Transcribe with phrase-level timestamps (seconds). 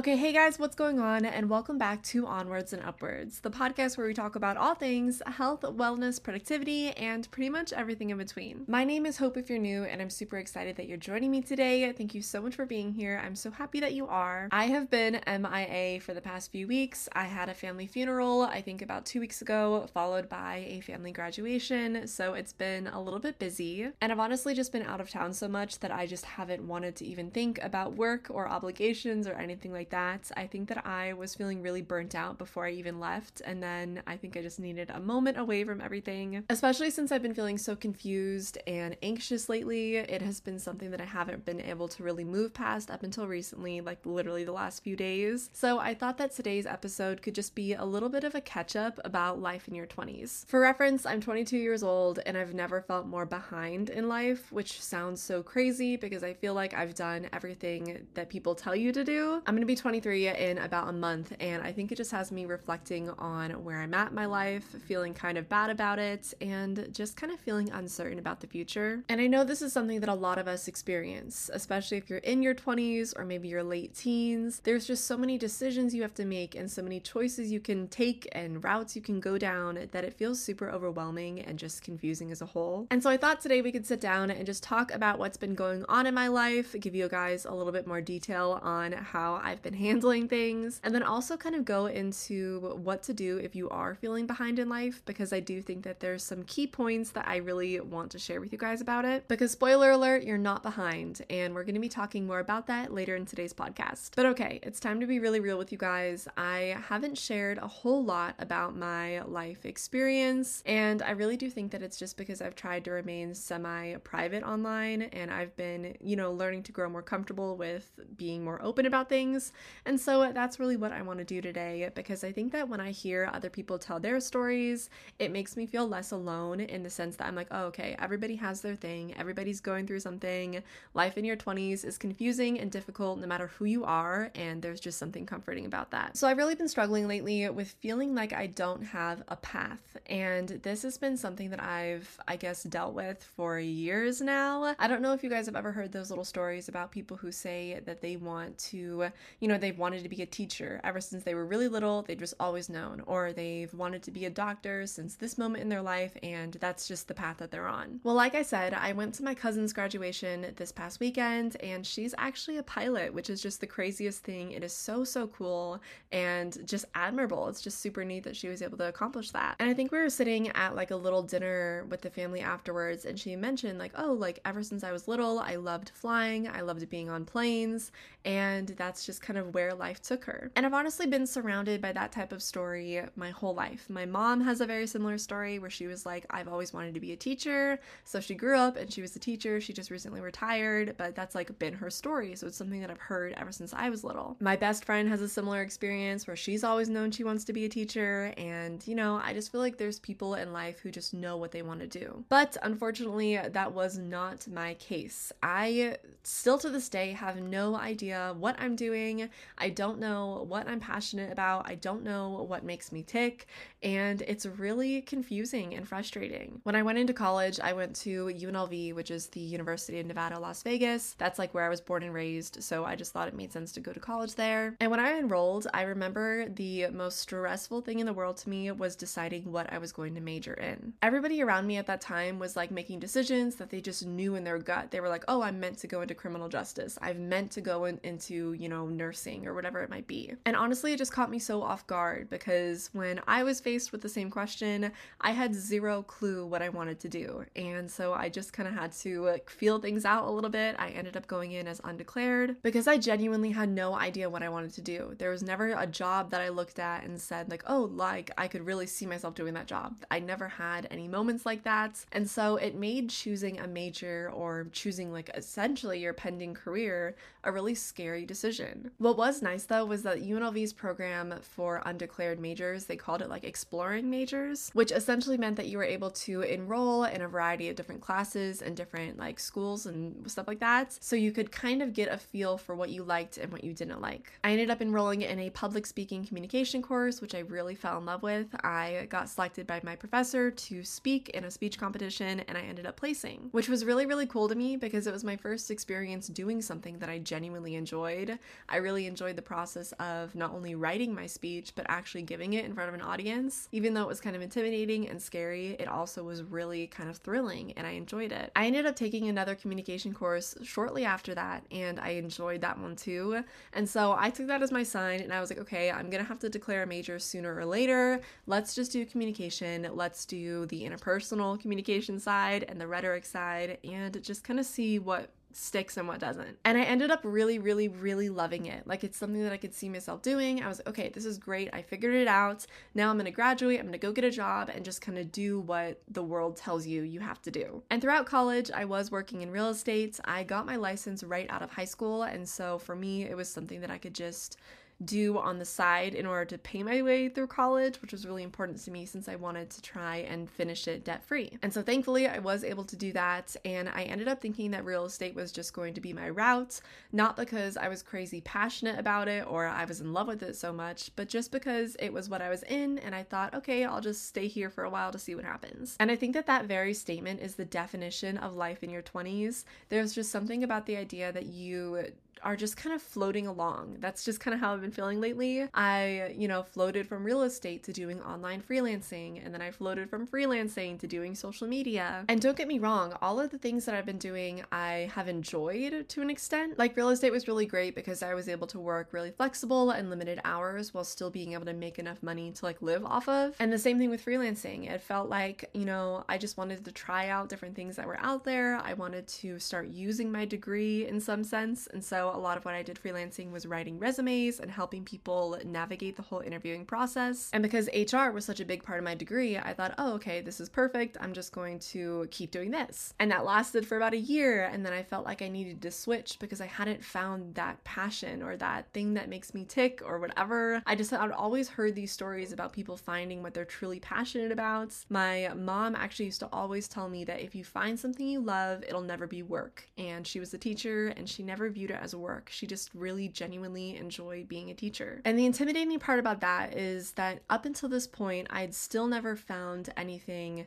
[0.00, 1.26] Okay, hey guys, what's going on?
[1.26, 5.20] And welcome back to Onwards and Upwards, the podcast where we talk about all things
[5.26, 8.64] health, wellness, productivity, and pretty much everything in between.
[8.66, 11.42] My name is Hope if you're new, and I'm super excited that you're joining me
[11.42, 11.92] today.
[11.92, 13.20] Thank you so much for being here.
[13.22, 14.48] I'm so happy that you are.
[14.50, 17.06] I have been MIA for the past few weeks.
[17.12, 21.12] I had a family funeral, I think about two weeks ago, followed by a family
[21.12, 23.90] graduation, so it's been a little bit busy.
[24.00, 26.96] And I've honestly just been out of town so much that I just haven't wanted
[26.96, 30.30] to even think about work or obligations or anything like like that.
[30.36, 34.02] I think that I was feeling really burnt out before I even left, and then
[34.06, 37.58] I think I just needed a moment away from everything, especially since I've been feeling
[37.58, 39.96] so confused and anxious lately.
[39.96, 43.26] It has been something that I haven't been able to really move past up until
[43.26, 45.50] recently, like literally the last few days.
[45.52, 48.76] So I thought that today's episode could just be a little bit of a catch
[48.76, 50.46] up about life in your 20s.
[50.46, 54.80] For reference, I'm 22 years old and I've never felt more behind in life, which
[54.80, 59.04] sounds so crazy because I feel like I've done everything that people tell you to
[59.04, 59.42] do.
[59.46, 62.46] I'm gonna be 23 in about a month, and I think it just has me
[62.46, 66.88] reflecting on where I'm at in my life, feeling kind of bad about it, and
[66.92, 69.02] just kind of feeling uncertain about the future.
[69.08, 72.18] And I know this is something that a lot of us experience, especially if you're
[72.18, 74.60] in your 20s or maybe your late teens.
[74.64, 77.88] There's just so many decisions you have to make and so many choices you can
[77.88, 82.30] take and routes you can go down that it feels super overwhelming and just confusing
[82.30, 82.86] as a whole.
[82.90, 85.54] And so I thought today we could sit down and just talk about what's been
[85.54, 89.40] going on in my life, give you guys a little bit more detail on how
[89.42, 93.36] I've I've been handling things, and then also kind of go into what to do
[93.36, 96.66] if you are feeling behind in life, because I do think that there's some key
[96.66, 99.28] points that I really want to share with you guys about it.
[99.28, 102.94] Because, spoiler alert, you're not behind, and we're going to be talking more about that
[102.94, 104.12] later in today's podcast.
[104.16, 106.26] But okay, it's time to be really real with you guys.
[106.38, 111.70] I haven't shared a whole lot about my life experience, and I really do think
[111.72, 116.16] that it's just because I've tried to remain semi private online and I've been, you
[116.16, 119.49] know, learning to grow more comfortable with being more open about things
[119.84, 122.80] and so that's really what I want to do today because I think that when
[122.80, 126.90] I hear other people tell their stories, it makes me feel less alone in the
[126.90, 130.62] sense that I'm like, oh, okay, everybody has their thing, everybody's going through something.
[130.94, 134.80] Life in your 20s is confusing and difficult no matter who you are, and there's
[134.80, 136.16] just something comforting about that.
[136.16, 140.48] So I've really been struggling lately with feeling like I don't have a path, and
[140.62, 144.74] this has been something that I've, I guess, dealt with for years now.
[144.78, 147.32] I don't know if you guys have ever heard those little stories about people who
[147.32, 151.24] say that they want to, you know, they've wanted to be a teacher ever since
[151.24, 154.86] they were really little, they've just always known, or they've wanted to be a doctor
[154.86, 158.00] since this moment in their life, and that's just the path that they're on.
[158.04, 162.14] Well, like I said, I went to my cousin's graduation this past weekend, and she's
[162.18, 164.52] actually a pilot, which is just the craziest thing.
[164.52, 165.80] It is so, so cool
[166.12, 167.48] and just admirable.
[167.48, 169.56] It's just super neat that she was able to accomplish that.
[169.58, 173.06] And I think we were sitting at like a little dinner with the family afterwards,
[173.06, 176.60] and she mentioned, like, oh, like ever since I was little, I loved flying, I
[176.60, 177.90] loved being on planes,
[178.24, 180.50] and that's just kind of where life took her.
[180.56, 183.86] And I've honestly been surrounded by that type of story my whole life.
[183.88, 187.00] My mom has a very similar story where she was like, I've always wanted to
[187.00, 187.78] be a teacher.
[188.04, 189.60] So she grew up and she was a teacher.
[189.60, 192.34] She just recently retired, but that's like been her story.
[192.36, 194.36] So it's something that I've heard ever since I was little.
[194.40, 197.64] My best friend has a similar experience where she's always known she wants to be
[197.64, 198.32] a teacher.
[198.36, 201.52] And, you know, I just feel like there's people in life who just know what
[201.52, 202.24] they want to do.
[202.28, 205.32] But unfortunately, that was not my case.
[205.42, 209.19] I still to this day have no idea what I'm doing.
[209.58, 211.68] I don't know what I'm passionate about.
[211.68, 213.46] I don't know what makes me tick.
[213.82, 216.60] And it's really confusing and frustrating.
[216.64, 220.38] When I went into college, I went to UNLV, which is the University of Nevada,
[220.38, 221.14] Las Vegas.
[221.18, 222.62] That's like where I was born and raised.
[222.62, 224.76] So I just thought it made sense to go to college there.
[224.80, 228.70] And when I enrolled, I remember the most stressful thing in the world to me
[228.70, 230.92] was deciding what I was going to major in.
[231.02, 234.44] Everybody around me at that time was like making decisions that they just knew in
[234.44, 234.90] their gut.
[234.90, 236.98] They were like, oh, I'm meant to go into criminal justice.
[237.00, 240.34] I've meant to go in, into, you know, nursing or whatever it might be.
[240.44, 244.00] And honestly, it just caught me so off guard because when I was faced with
[244.00, 244.90] the same question,
[245.20, 247.44] I had zero clue what I wanted to do.
[247.54, 250.74] And so I just kind of had to like, feel things out a little bit.
[250.76, 254.48] I ended up going in as undeclared because I genuinely had no idea what I
[254.48, 255.14] wanted to do.
[255.18, 258.48] There was never a job that I looked at and said, like, oh, like I
[258.48, 259.94] could really see myself doing that job.
[260.10, 262.04] I never had any moments like that.
[262.10, 267.14] And so it made choosing a major or choosing like essentially your pending career
[267.44, 268.90] a really scary decision.
[268.98, 273.44] What was nice though was that UNLV's program for undeclared majors, they called it like
[273.60, 277.76] exploring majors, which essentially meant that you were able to enroll in a variety of
[277.76, 280.96] different classes and different like schools and stuff like that.
[280.98, 283.74] So you could kind of get a feel for what you liked and what you
[283.74, 284.32] didn't like.
[284.42, 288.06] I ended up enrolling in a public speaking communication course, which I really fell in
[288.06, 288.46] love with.
[288.64, 292.86] I got selected by my professor to speak in a speech competition and I ended
[292.86, 296.28] up placing, which was really, really cool to me because it was my first experience
[296.28, 298.38] doing something that I genuinely enjoyed.
[298.70, 302.64] I really enjoyed the process of not only writing my speech, but actually giving it
[302.64, 303.49] in front of an audience.
[303.72, 307.16] Even though it was kind of intimidating and scary, it also was really kind of
[307.18, 308.50] thrilling and I enjoyed it.
[308.54, 312.96] I ended up taking another communication course shortly after that and I enjoyed that one
[312.96, 313.44] too.
[313.72, 316.24] And so I took that as my sign and I was like, okay, I'm gonna
[316.24, 318.20] have to declare a major sooner or later.
[318.46, 319.88] Let's just do communication.
[319.92, 324.98] Let's do the interpersonal communication side and the rhetoric side and just kind of see
[324.98, 326.58] what sticks and what doesn't.
[326.64, 328.86] And I ended up really, really, really loving it.
[328.86, 330.62] Like it's something that I could see myself doing.
[330.62, 331.70] I was okay, this is great.
[331.72, 332.66] I figured it out.
[332.94, 335.60] Now I'm gonna graduate, I'm gonna go get a job and just kind of do
[335.60, 337.82] what the world tells you you have to do.
[337.90, 340.18] And throughout college, I was working in real estate.
[340.24, 342.22] I got my license right out of high school.
[342.22, 344.56] And so for me, it was something that I could just
[345.04, 348.42] do on the side in order to pay my way through college, which was really
[348.42, 351.58] important to me since I wanted to try and finish it debt free.
[351.62, 353.56] And so thankfully, I was able to do that.
[353.64, 356.80] And I ended up thinking that real estate was just going to be my route,
[357.12, 360.56] not because I was crazy passionate about it or I was in love with it
[360.56, 362.98] so much, but just because it was what I was in.
[362.98, 365.96] And I thought, okay, I'll just stay here for a while to see what happens.
[365.98, 369.64] And I think that that very statement is the definition of life in your 20s.
[369.88, 372.04] There's just something about the idea that you
[372.42, 373.96] are just kind of floating along.
[374.00, 375.68] That's just kind of how I've been feeling lately.
[375.74, 380.08] I, you know, floated from real estate to doing online freelancing, and then I floated
[380.08, 382.24] from freelancing to doing social media.
[382.28, 385.28] And don't get me wrong, all of the things that I've been doing, I have
[385.28, 386.78] enjoyed to an extent.
[386.78, 390.10] Like real estate was really great because I was able to work really flexible and
[390.10, 393.54] limited hours while still being able to make enough money to like live off of.
[393.58, 394.90] And the same thing with freelancing.
[394.90, 398.18] It felt like, you know, I just wanted to try out different things that were
[398.20, 398.76] out there.
[398.76, 401.86] I wanted to start using my degree in some sense.
[401.88, 405.58] And so a lot of what I did freelancing was writing resumes and helping people
[405.64, 407.50] navigate the whole interviewing process.
[407.52, 410.40] And because HR was such a big part of my degree, I thought, oh, okay,
[410.40, 411.16] this is perfect.
[411.20, 413.14] I'm just going to keep doing this.
[413.18, 414.64] And that lasted for about a year.
[414.64, 418.42] And then I felt like I needed to switch because I hadn't found that passion
[418.42, 420.82] or that thing that makes me tick or whatever.
[420.86, 424.94] I just, I'd always heard these stories about people finding what they're truly passionate about.
[425.08, 428.82] My mom actually used to always tell me that if you find something you love,
[428.86, 429.88] it'll never be work.
[429.98, 432.48] And she was a teacher and she never viewed it as work.
[432.50, 435.20] She just really genuinely enjoyed being a teacher.
[435.24, 439.34] And the intimidating part about that is that up until this point, I'd still never
[439.36, 440.66] found anything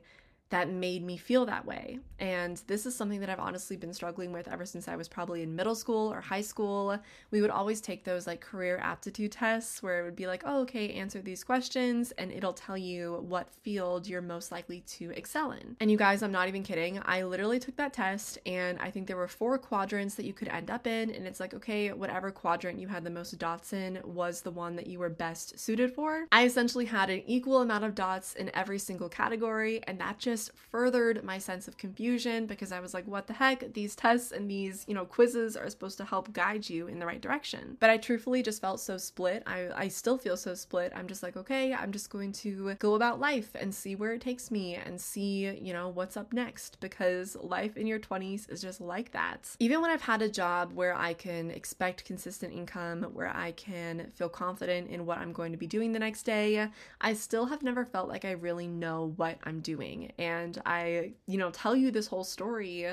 [0.49, 1.97] that made me feel that way.
[2.19, 5.41] And this is something that I've honestly been struggling with ever since I was probably
[5.41, 6.97] in middle school or high school.
[7.31, 10.61] We would always take those like career aptitude tests where it would be like, oh,
[10.61, 15.53] okay, answer these questions, and it'll tell you what field you're most likely to excel
[15.53, 15.75] in.
[15.79, 17.01] And you guys, I'm not even kidding.
[17.03, 20.49] I literally took that test, and I think there were four quadrants that you could
[20.49, 21.09] end up in.
[21.09, 24.75] And it's like, okay, whatever quadrant you had the most dots in was the one
[24.75, 26.27] that you were best suited for.
[26.31, 30.32] I essentially had an equal amount of dots in every single category, and that just
[30.33, 33.71] just furthered my sense of confusion because I was like, what the heck?
[33.73, 37.05] These tests and these, you know, quizzes are supposed to help guide you in the
[37.05, 37.77] right direction.
[37.79, 39.43] But I truthfully just felt so split.
[39.45, 40.91] I, I still feel so split.
[40.95, 44.21] I'm just like, okay, I'm just going to go about life and see where it
[44.21, 48.59] takes me and see, you know, what's up next because life in your 20s is
[48.59, 49.55] just like that.
[49.59, 54.07] Even when I've had a job where I can expect consistent income, where I can
[54.15, 56.69] feel confident in what I'm going to be doing the next day,
[56.99, 60.11] I still have never felt like I really know what I'm doing.
[60.23, 62.87] And I, you know, tell you this whole story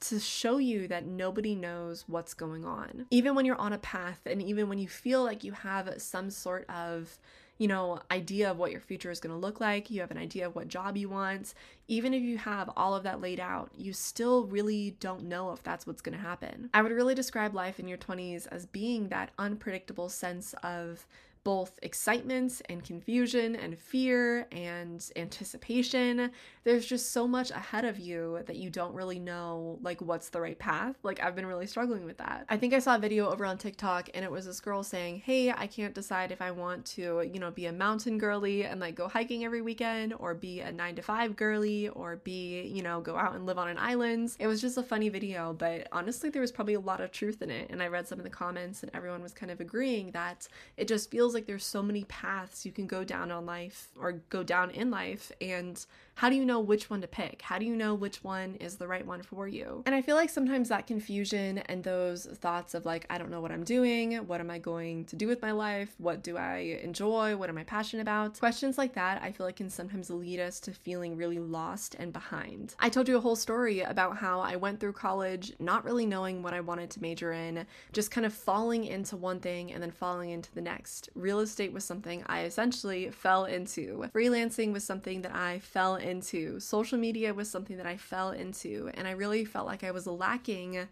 [0.00, 3.06] to show you that nobody knows what's going on.
[3.10, 6.28] Even when you're on a path and even when you feel like you have some
[6.28, 7.18] sort of
[7.58, 10.18] you know, idea of what your future is going to look like, you have an
[10.18, 11.54] idea of what job you want,
[11.86, 15.62] even if you have all of that laid out, you still really don't know if
[15.62, 16.70] that's what's going to happen.
[16.74, 21.06] I would really describe life in your 20s as being that unpredictable sense of
[21.44, 26.30] both excitement and confusion and fear and anticipation.
[26.64, 30.40] There's just so much ahead of you that you don't really know like what's the
[30.40, 30.96] right path.
[31.02, 32.46] Like I've been really struggling with that.
[32.48, 35.22] I think I saw a video over on TikTok and it was this girl saying,
[35.24, 38.80] "Hey, I can't decide if I want to, you know, be a mountain girly and
[38.80, 42.82] like go hiking every weekend or be a 9 to 5 girly or be, you
[42.82, 45.88] know, go out and live on an island." It was just a funny video, but
[45.90, 48.24] honestly there was probably a lot of truth in it and I read some of
[48.24, 50.46] the comments and everyone was kind of agreeing that
[50.76, 53.88] it just feels feels like there's so many paths you can go down on life
[53.98, 55.86] or go down in life and
[56.22, 57.42] how do you know which one to pick?
[57.42, 59.82] How do you know which one is the right one for you?
[59.86, 63.40] And I feel like sometimes that confusion and those thoughts of like, I don't know
[63.40, 66.78] what I'm doing, what am I going to do with my life, what do I
[66.80, 68.38] enjoy, what am I passionate about?
[68.38, 72.12] Questions like that, I feel like can sometimes lead us to feeling really lost and
[72.12, 72.76] behind.
[72.78, 76.40] I told you a whole story about how I went through college not really knowing
[76.40, 79.90] what I wanted to major in, just kind of falling into one thing and then
[79.90, 81.10] falling into the next.
[81.16, 84.08] Real estate was something I essentially fell into.
[84.14, 86.60] Freelancing was something that I fell into.
[86.60, 90.06] Social media was something that I fell into, and I really felt like I was
[90.06, 90.86] lacking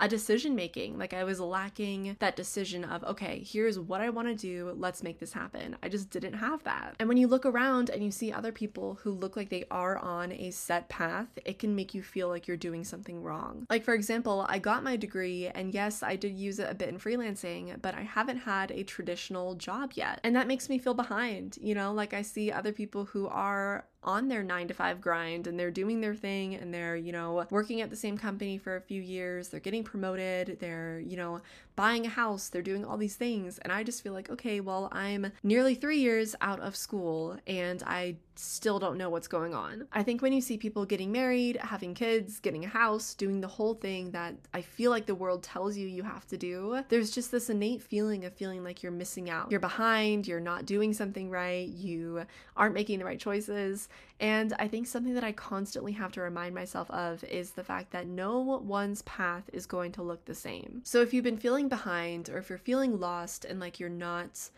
[0.00, 0.98] a decision making.
[0.98, 4.74] Like I was lacking that decision of, okay, here's what I want to do.
[4.76, 5.76] Let's make this happen.
[5.82, 6.96] I just didn't have that.
[6.98, 9.96] And when you look around and you see other people who look like they are
[9.98, 13.66] on a set path, it can make you feel like you're doing something wrong.
[13.70, 16.88] Like, for example, I got my degree, and yes, I did use it a bit
[16.88, 20.20] in freelancing, but I haven't had a traditional job yet.
[20.24, 21.58] And that makes me feel behind.
[21.60, 25.46] You know, like I see other people who are on their nine to five grind
[25.46, 28.76] and they're doing their thing and they're, you know, working at the same company for
[28.76, 31.40] a few years, they're getting promoted, they're, you know,
[31.76, 33.58] buying a house, they're doing all these things.
[33.58, 37.82] And I just feel like, okay, well, I'm nearly three years out of school and
[37.86, 39.86] I still don't know what's going on.
[39.92, 43.48] I think when you see people getting married, having kids, getting a house, doing the
[43.48, 47.10] whole thing that I feel like the world tells you you have to do, there's
[47.10, 49.50] just this innate feeling of feeling like you're missing out.
[49.50, 52.24] You're behind, you're not doing something right, you
[52.56, 53.88] aren't making the right choices.
[54.24, 57.90] And I think something that I constantly have to remind myself of is the fact
[57.90, 60.80] that no one's path is going to look the same.
[60.82, 64.48] So if you've been feeling behind or if you're feeling lost and like you're not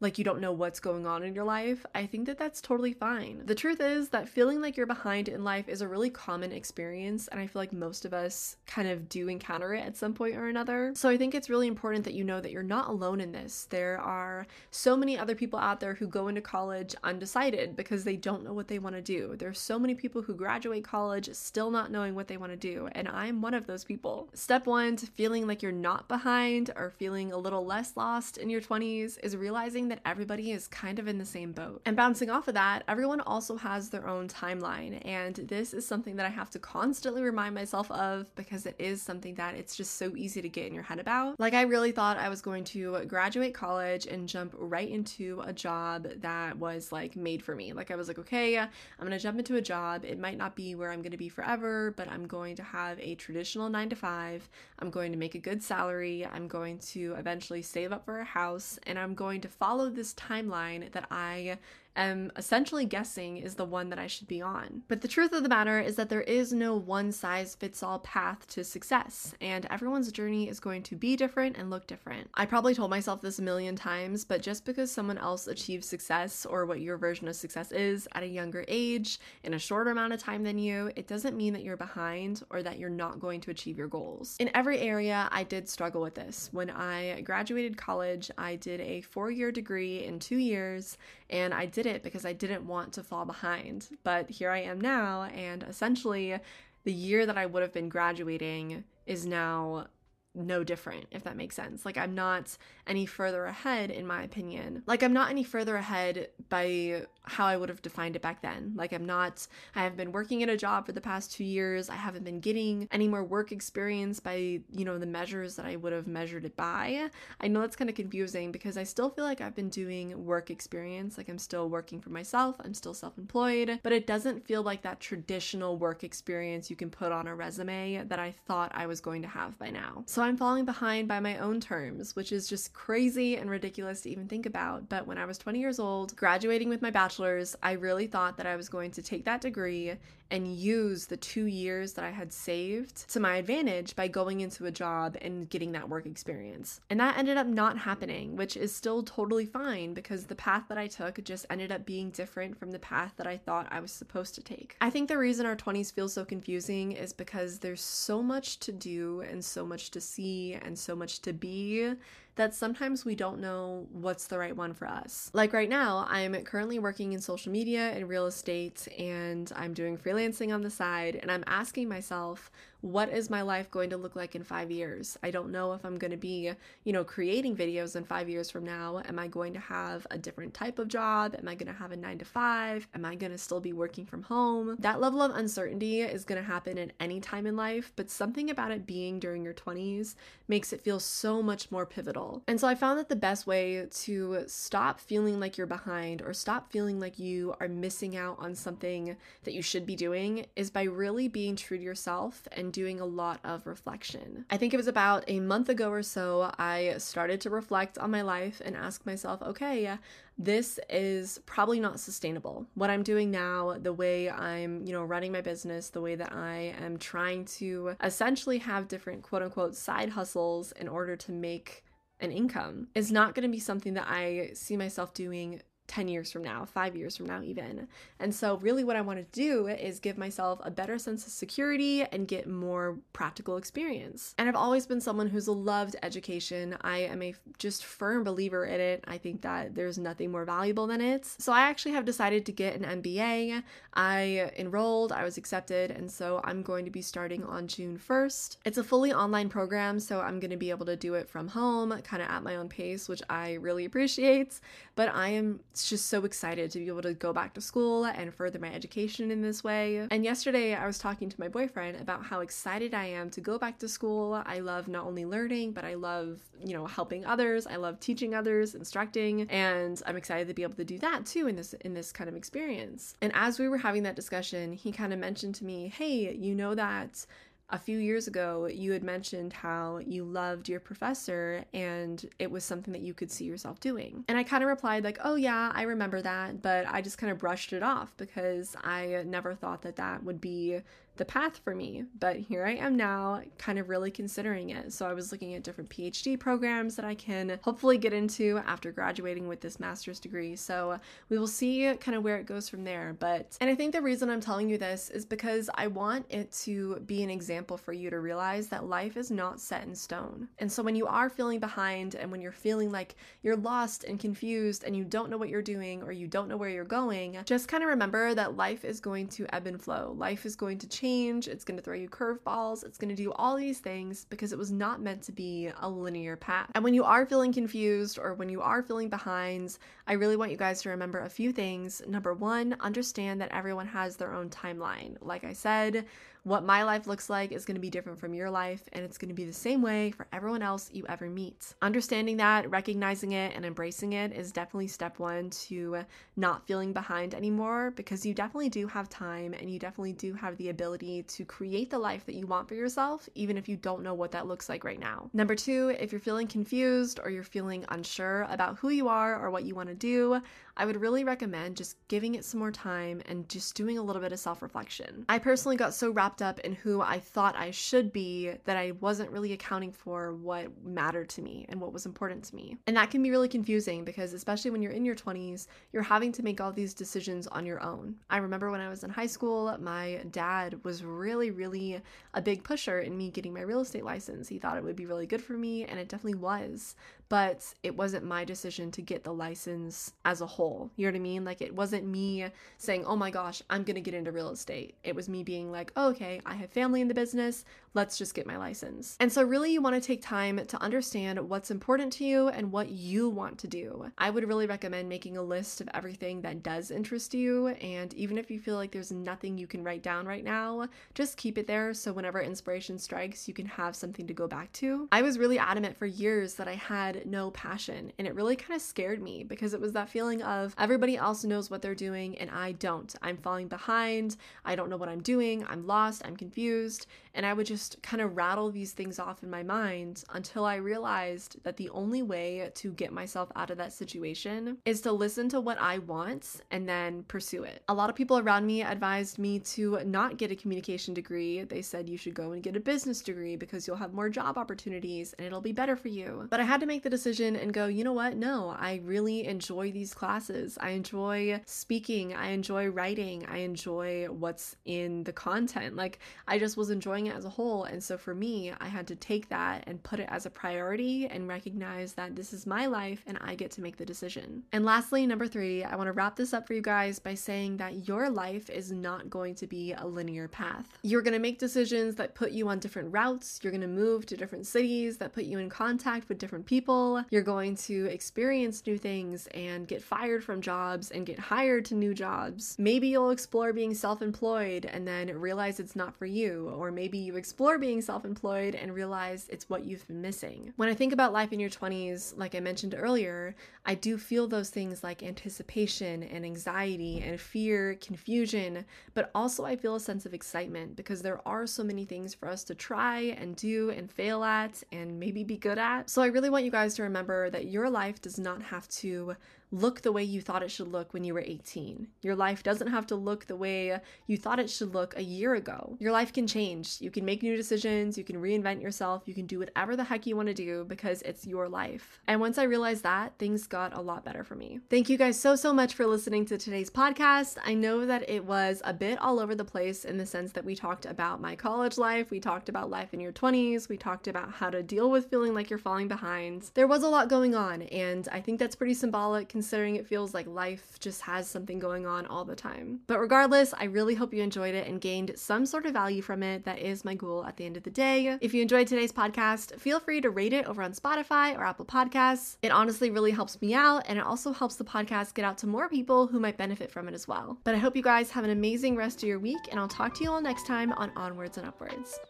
[0.00, 2.92] like you don't know what's going on in your life, I think that that's totally
[2.92, 3.42] fine.
[3.44, 7.28] The truth is that feeling like you're behind in life is a really common experience,
[7.28, 10.36] and I feel like most of us kind of do encounter it at some point
[10.36, 10.92] or another.
[10.94, 13.66] So I think it's really important that you know that you're not alone in this.
[13.70, 18.16] There are so many other people out there who go into college undecided because they
[18.16, 19.36] don't know what they want to do.
[19.36, 22.88] There's so many people who graduate college still not knowing what they want to do,
[22.92, 24.28] and I'm one of those people.
[24.34, 28.50] Step one to feeling like you're not behind or feeling a little less lost in
[28.50, 31.82] your 20s is realizing that everybody is kind of in the same boat.
[31.84, 35.04] And bouncing off of that, everyone also has their own timeline.
[35.06, 39.02] And this is something that I have to constantly remind myself of because it is
[39.02, 41.38] something that it's just so easy to get in your head about.
[41.40, 45.52] Like, I really thought I was going to graduate college and jump right into a
[45.52, 47.72] job that was like made for me.
[47.72, 50.04] Like, I was like, okay, I'm gonna jump into a job.
[50.04, 53.14] It might not be where I'm gonna be forever, but I'm going to have a
[53.14, 54.48] traditional nine to five.
[54.78, 56.26] I'm going to make a good salary.
[56.26, 59.90] I'm going to eventually save up for a house and I'm going to follow follow
[59.90, 61.58] this timeline that I
[61.96, 64.82] am essentially guessing is the one that I should be on.
[64.88, 68.00] But the truth of the matter is that there is no one size fits all
[68.00, 72.28] path to success, and everyone's journey is going to be different and look different.
[72.34, 76.44] I probably told myself this a million times, but just because someone else achieves success
[76.46, 80.12] or what your version of success is at a younger age in a shorter amount
[80.12, 83.40] of time than you, it doesn't mean that you're behind or that you're not going
[83.40, 84.36] to achieve your goals.
[84.38, 86.48] In every area, I did struggle with this.
[86.52, 90.98] When I graduated college, I did a four year degree in two years,
[91.30, 93.88] and I did did it because I didn't want to fall behind.
[94.02, 96.38] But here I am now, and essentially,
[96.84, 99.86] the year that I would have been graduating is now
[100.34, 101.84] no different, if that makes sense.
[101.84, 104.82] Like, I'm not any further ahead, in my opinion.
[104.86, 108.72] Like, I'm not any further ahead by how I would have defined it back then.
[108.76, 111.88] Like, I'm not, I have been working at a job for the past two years.
[111.88, 115.76] I haven't been getting any more work experience by, you know, the measures that I
[115.76, 117.08] would have measured it by.
[117.40, 120.50] I know that's kind of confusing because I still feel like I've been doing work
[120.50, 121.16] experience.
[121.16, 124.82] Like, I'm still working for myself, I'm still self employed, but it doesn't feel like
[124.82, 129.00] that traditional work experience you can put on a resume that I thought I was
[129.00, 130.02] going to have by now.
[130.06, 134.10] So I'm falling behind by my own terms, which is just crazy and ridiculous to
[134.10, 134.88] even think about.
[134.88, 138.46] But when I was 20 years old, graduating with my bachelor's, I really thought that
[138.46, 139.96] I was going to take that degree
[140.30, 144.66] and use the two years that I had saved to my advantage by going into
[144.66, 146.80] a job and getting that work experience.
[146.90, 150.78] And that ended up not happening, which is still totally fine because the path that
[150.78, 153.92] I took just ended up being different from the path that I thought I was
[153.92, 154.76] supposed to take.
[154.80, 158.72] I think the reason our 20s feel so confusing is because there's so much to
[158.72, 161.94] do and so much to see and so much to be
[162.36, 165.30] that sometimes we don't know what's the right one for us.
[165.32, 169.96] Like right now, I'm currently working in social media and real estate, and I'm doing
[169.96, 172.50] freelancing on the side, and I'm asking myself,
[172.84, 175.16] what is my life going to look like in five years?
[175.22, 176.52] I don't know if I'm going to be,
[176.84, 179.00] you know, creating videos in five years from now.
[179.08, 181.34] Am I going to have a different type of job?
[181.38, 182.86] Am I going to have a nine to five?
[182.94, 184.76] Am I going to still be working from home?
[184.80, 188.50] That level of uncertainty is going to happen at any time in life, but something
[188.50, 190.14] about it being during your 20s
[190.46, 192.23] makes it feel so much more pivotal.
[192.46, 196.32] And so I found that the best way to stop feeling like you're behind or
[196.32, 200.70] stop feeling like you are missing out on something that you should be doing is
[200.70, 204.44] by really being true to yourself and doing a lot of reflection.
[204.50, 208.10] I think it was about a month ago or so, I started to reflect on
[208.10, 209.98] my life and ask myself, okay, yeah,
[210.36, 212.66] this is probably not sustainable.
[212.74, 216.32] What I'm doing now, the way I'm, you know, running my business, the way that
[216.32, 221.84] I am trying to essentially have different quote unquote side hustles in order to make
[222.20, 226.32] an income is not going to be something that I see myself doing 10 years
[226.32, 227.86] from now, five years from now, even.
[228.18, 231.32] And so, really, what I want to do is give myself a better sense of
[231.32, 234.34] security and get more practical experience.
[234.38, 236.76] And I've always been someone who's loved education.
[236.80, 239.04] I am a just firm believer in it.
[239.06, 241.26] I think that there's nothing more valuable than it.
[241.26, 243.62] So, I actually have decided to get an MBA.
[243.94, 248.56] I enrolled, I was accepted, and so I'm going to be starting on June 1st.
[248.64, 251.48] It's a fully online program, so I'm going to be able to do it from
[251.48, 254.60] home, kind of at my own pace, which I really appreciate.
[254.96, 258.32] But I am just so excited to be able to go back to school and
[258.32, 260.06] further my education in this way.
[260.10, 263.58] And yesterday I was talking to my boyfriend about how excited I am to go
[263.58, 264.42] back to school.
[264.46, 267.66] I love not only learning, but I love, you know, helping others.
[267.66, 271.48] I love teaching others, instructing, and I'm excited to be able to do that too
[271.48, 273.14] in this in this kind of experience.
[273.20, 276.54] And as we were having that discussion, he kind of mentioned to me, "Hey, you
[276.54, 277.26] know that
[277.70, 282.62] a few years ago, you had mentioned how you loved your professor and it was
[282.64, 284.24] something that you could see yourself doing.
[284.28, 287.32] And I kind of replied, like, oh, yeah, I remember that, but I just kind
[287.32, 290.80] of brushed it off because I never thought that that would be
[291.16, 292.04] the path for me.
[292.18, 294.92] But here I am now, kind of really considering it.
[294.92, 298.90] So I was looking at different PhD programs that I can hopefully get into after
[298.90, 300.56] graduating with this master's degree.
[300.56, 303.16] So we will see kind of where it goes from there.
[303.18, 306.50] But, and I think the reason I'm telling you this is because I want it
[306.64, 310.48] to be an example for you to realize that life is not set in stone.
[310.58, 314.18] And so when you are feeling behind and when you're feeling like you're lost and
[314.18, 317.38] confused and you don't know what you're doing or you don't know where you're going,
[317.44, 320.14] just kind of remember that life is going to ebb and flow.
[320.18, 323.22] Life is going to change change, it's going to throw you curveballs, it's going to
[323.22, 326.70] do all these things because it was not meant to be a linear path.
[326.74, 330.50] And when you are feeling confused or when you are feeling behind, I really want
[330.50, 332.00] you guys to remember a few things.
[332.08, 335.18] Number one, understand that everyone has their own timeline.
[335.20, 336.06] Like I said,
[336.44, 339.18] what my life looks like is going to be different from your life, and it's
[339.18, 341.74] going to be the same way for everyone else you ever meet.
[341.80, 346.04] Understanding that, recognizing it, and embracing it is definitely step one to
[346.36, 350.56] not feeling behind anymore because you definitely do have time and you definitely do have
[350.58, 354.02] the ability to create the life that you want for yourself, even if you don't
[354.02, 355.30] know what that looks like right now.
[355.32, 359.50] Number two, if you're feeling confused or you're feeling unsure about who you are or
[359.50, 360.42] what you want to do,
[360.76, 364.20] I would really recommend just giving it some more time and just doing a little
[364.20, 365.24] bit of self reflection.
[365.28, 368.92] I personally got so wrapped up in who I thought I should be that I
[369.00, 372.76] wasn't really accounting for what mattered to me and what was important to me.
[372.86, 376.32] And that can be really confusing because, especially when you're in your 20s, you're having
[376.32, 378.16] to make all these decisions on your own.
[378.30, 382.00] I remember when I was in high school, my dad was really, really
[382.34, 384.48] a big pusher in me getting my real estate license.
[384.48, 386.94] He thought it would be really good for me, and it definitely was
[387.28, 390.90] but it wasn't my decision to get the license as a whole.
[390.96, 391.44] You know what I mean?
[391.44, 392.46] Like it wasn't me
[392.78, 395.70] saying, "Oh my gosh, I'm going to get into real estate." It was me being
[395.70, 397.64] like, oh, "Okay, I have family in the business.
[397.94, 401.38] Let's just get my license." And so really you want to take time to understand
[401.48, 404.10] what's important to you and what you want to do.
[404.18, 408.38] I would really recommend making a list of everything that does interest you, and even
[408.38, 411.66] if you feel like there's nothing you can write down right now, just keep it
[411.66, 415.08] there so whenever inspiration strikes, you can have something to go back to.
[415.12, 418.12] I was really adamant for years that I had had no passion.
[418.18, 421.44] And it really kind of scared me because it was that feeling of everybody else
[421.44, 423.14] knows what they're doing and I don't.
[423.22, 424.36] I'm falling behind.
[424.64, 425.64] I don't know what I'm doing.
[425.68, 426.22] I'm lost.
[426.24, 427.06] I'm confused.
[427.34, 430.76] And I would just kind of rattle these things off in my mind until I
[430.76, 435.48] realized that the only way to get myself out of that situation is to listen
[435.50, 437.82] to what I want and then pursue it.
[437.88, 441.64] A lot of people around me advised me to not get a communication degree.
[441.64, 444.56] They said you should go and get a business degree because you'll have more job
[444.56, 446.46] opportunities and it'll be better for you.
[446.50, 448.36] But I had to make the decision and go, you know what?
[448.36, 450.78] No, I really enjoy these classes.
[450.80, 452.34] I enjoy speaking.
[452.34, 453.46] I enjoy writing.
[453.46, 455.96] I enjoy what's in the content.
[455.96, 457.84] Like, I just was enjoying it as a whole.
[457.84, 461.26] And so for me, I had to take that and put it as a priority
[461.26, 464.62] and recognize that this is my life and I get to make the decision.
[464.72, 467.76] And lastly, number three, I want to wrap this up for you guys by saying
[467.78, 470.86] that your life is not going to be a linear path.
[471.02, 473.60] You're going to make decisions that put you on different routes.
[473.62, 477.24] You're going to move to different cities that put you in contact with different people.
[477.30, 481.94] You're going to experience new things and get fired from jobs and get hired to
[481.94, 482.76] new jobs.
[482.78, 487.13] Maybe you'll explore being self employed and then realize it's not for you, or maybe
[487.14, 490.72] maybe you explore being self employed and realize it's what you've been missing.
[490.74, 493.54] When I think about life in your 20s, like I mentioned earlier,
[493.86, 499.76] I do feel those things like anticipation and anxiety and fear, confusion, but also I
[499.76, 503.36] feel a sense of excitement because there are so many things for us to try
[503.38, 506.10] and do and fail at and maybe be good at.
[506.10, 509.36] So I really want you guys to remember that your life does not have to
[509.74, 512.06] look the way you thought it should look when you were 18.
[512.22, 515.54] Your life doesn't have to look the way you thought it should look a year
[515.54, 515.96] ago.
[515.98, 517.00] Your life can change.
[517.00, 520.26] You can make new decisions, you can reinvent yourself, you can do whatever the heck
[520.26, 522.20] you want to do because it's your life.
[522.28, 524.78] And once I realized that, things got a lot better for me.
[524.90, 527.56] Thank you guys so, so much for listening to today's podcast.
[527.64, 530.64] I know that it was a bit all over the place in the sense that
[530.64, 534.28] we talked about my college life, we talked about life in your 20s, we talked
[534.28, 536.70] about how to deal with feeling like you're falling behind.
[536.74, 540.34] There was a lot going on, and I think that's pretty symbolic considering it feels
[540.34, 543.00] like life just has something going on all the time.
[543.06, 546.42] But regardless, I really hope you enjoyed it and gained some sort of value from
[546.42, 546.64] it.
[546.64, 548.36] That is my goal at the end of the day.
[548.42, 551.86] If you enjoyed today's podcast, feel free to rate it over on Spotify or Apple
[551.86, 552.58] Podcasts.
[552.60, 555.66] It honestly really helps me out, and it also helps the podcast get out to
[555.66, 557.58] more people who might benefit from it as well.
[557.64, 560.12] But I hope you guys have an amazing rest of your week, and I'll talk
[560.16, 562.20] to you all next time on Onwards and Upwards.